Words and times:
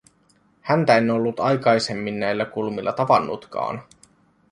Häntä 0.61 0.97
en 0.97 1.11
ollut 1.11 1.39
aikaisemmin 1.39 2.19
näillä 2.19 2.45
kulmilla 2.45 2.91
tavannutkaan. 2.93 3.81